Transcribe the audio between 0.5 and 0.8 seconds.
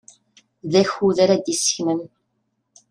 D